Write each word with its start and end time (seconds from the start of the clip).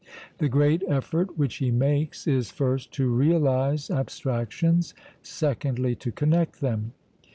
The 0.39 0.49
great 0.49 0.81
effort 0.87 1.37
which 1.37 1.57
he 1.57 1.69
makes 1.69 2.25
is, 2.25 2.49
first, 2.49 2.91
to 2.93 3.07
realize 3.13 3.91
abstractions, 3.91 4.95
secondly, 5.21 5.93
to 5.97 6.11
connect 6.11 6.59
them. 6.59 6.93